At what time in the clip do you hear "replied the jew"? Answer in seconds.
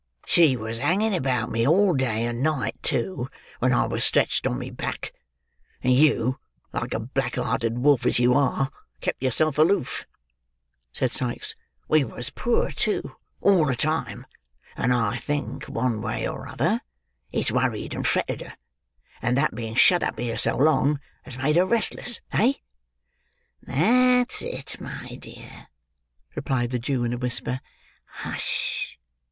26.33-27.03